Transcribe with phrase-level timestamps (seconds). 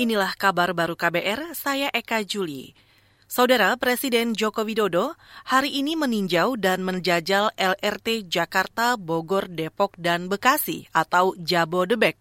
[0.00, 2.72] Inilah kabar baru KBR, saya Eka Juli.
[3.28, 5.12] Saudara Presiden Joko Widodo
[5.44, 12.16] hari ini meninjau dan menjajal LRT Jakarta, Bogor, Depok, dan Bekasi atau Jabodebek.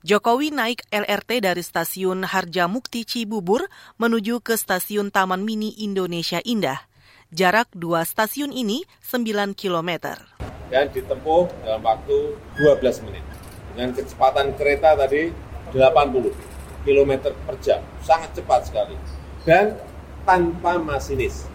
[0.00, 3.68] Jokowi naik LRT dari stasiun Harjamukti Cibubur
[4.00, 6.88] menuju ke stasiun Taman Mini Indonesia Indah.
[7.28, 10.16] Jarak dua stasiun ini 9 km.
[10.72, 13.28] Dan ditempuh dalam waktu 12 menit.
[13.76, 15.28] Dengan kecepatan kereta tadi
[15.76, 16.49] 80
[16.86, 17.80] km per jam.
[18.04, 18.96] Sangat cepat sekali.
[19.44, 19.76] Dan
[20.24, 21.48] tanpa masinis.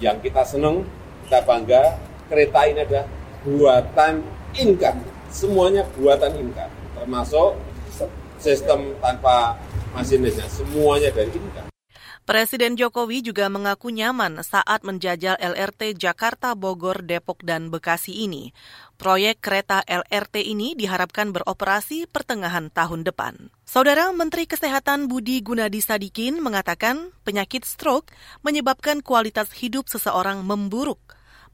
[0.00, 0.88] Yang kita senang,
[1.28, 3.06] kita bangga, kereta ini adalah
[3.44, 4.24] buatan
[4.56, 4.96] Inka.
[5.30, 6.66] Semuanya buatan Inka.
[6.98, 7.60] Termasuk
[8.40, 9.60] sistem tanpa
[9.92, 10.48] masinisnya.
[10.48, 11.69] Semuanya dari Inka.
[12.30, 18.54] Presiden Jokowi juga mengaku nyaman saat menjajal LRT Jakarta, Bogor, Depok, dan Bekasi ini.
[18.94, 23.50] Proyek kereta LRT ini diharapkan beroperasi pertengahan tahun depan.
[23.66, 28.14] Saudara Menteri Kesehatan Budi Gunadi Sadikin mengatakan penyakit stroke
[28.46, 31.02] menyebabkan kualitas hidup seseorang memburuk.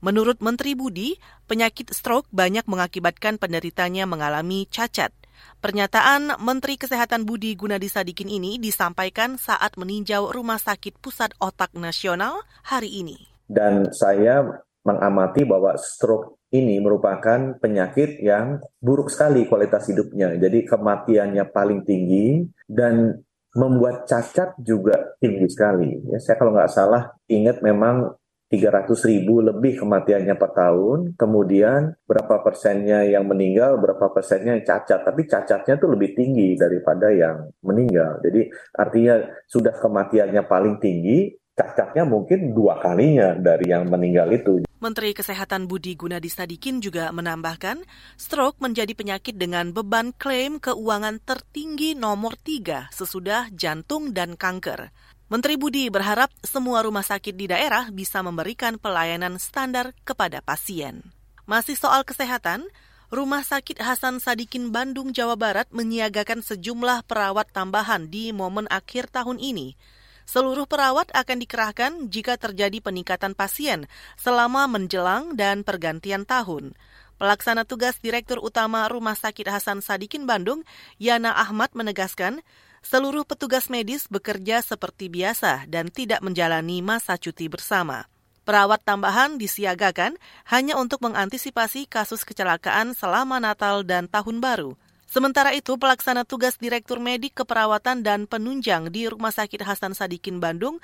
[0.05, 1.17] Menurut Menteri Budi,
[1.49, 5.17] penyakit stroke banyak mengakibatkan penderitanya mengalami cacat.
[5.61, 12.45] Pernyataan Menteri Kesehatan Budi Gunadi Sadikin ini disampaikan saat meninjau Rumah Sakit Pusat Otak Nasional
[12.63, 13.17] hari ini.
[13.47, 14.43] Dan saya
[14.87, 20.39] mengamati bahwa stroke ini merupakan penyakit yang buruk sekali kualitas hidupnya.
[20.39, 23.19] Jadi kematiannya paling tinggi dan
[23.57, 25.91] membuat cacat juga tinggi sekali.
[26.13, 28.15] Ya, saya kalau nggak salah ingat memang
[28.47, 35.03] 300 ribu lebih kematiannya per tahun, kemudian berapa persennya yang meninggal, berapa persennya yang cacat,
[35.03, 38.23] tapi cacatnya itu lebih tinggi daripada yang meninggal.
[38.23, 38.47] Jadi
[38.79, 39.19] artinya
[39.51, 44.55] sudah kematiannya paling tinggi, cacatnya mungkin dua kalinya dari yang meninggal itu.
[44.77, 47.83] Menteri Kesehatan Budi Gunadi Sadikin juga menambahkan,
[48.21, 54.93] stroke menjadi penyakit dengan beban klaim keuangan tertinggi nomor tiga sesudah jantung dan kanker.
[55.27, 61.03] Menteri Budi berharap semua rumah sakit di daerah bisa memberikan pelayanan standar kepada pasien.
[61.51, 62.63] Masih soal kesehatan,
[63.07, 69.39] Rumah Sakit Hasan Sadikin Bandung, Jawa Barat menyiagakan sejumlah perawat tambahan di momen akhir tahun
[69.39, 69.79] ini.
[70.27, 73.87] Seluruh perawat akan dikerahkan jika terjadi peningkatan pasien
[74.19, 76.75] selama menjelang dan pergantian tahun.
[77.19, 80.67] Pelaksana tugas Direktur Utama Rumah Sakit Hasan Sadikin Bandung,
[80.99, 82.43] Yana Ahmad menegaskan,
[82.87, 88.07] seluruh petugas medis bekerja seperti biasa dan tidak menjalani masa cuti bersama.
[88.47, 90.15] Perawat tambahan disiagakan
[90.47, 94.79] hanya untuk mengantisipasi kasus kecelakaan selama Natal dan Tahun Baru.
[95.11, 100.79] Sementara itu, pelaksana tugas Direktur Medik Keperawatan dan Penunjang di Rumah Sakit Hasan Sadikin Bandung,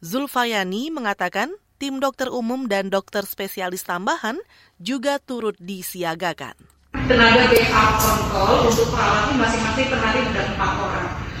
[0.00, 4.40] Zulfayani mengatakan tim dokter umum dan dokter spesialis tambahan
[4.80, 6.56] juga turut disiagakan.
[7.04, 10.23] Tenaga backup on call untuk perawat masing-masing per hari ada 4 orang.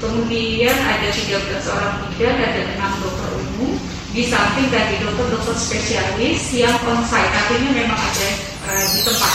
[0.04, 3.72] Kemudian ada 13 orang bidan dan ada 6 dokter umum
[4.12, 8.28] di samping dari dokter-dokter spesialis yang on-site, artinya memang ada
[8.68, 9.34] uh, di tempat.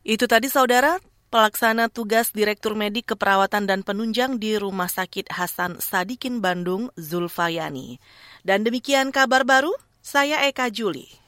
[0.00, 0.96] Itu tadi saudara,
[1.28, 8.00] pelaksana tugas Direktur Medik Keperawatan dan Penunjang di Rumah Sakit Hasan Sadikin Bandung, Zulfayani.
[8.42, 11.20] Dan demikian kabar baru, saya Eka Juli.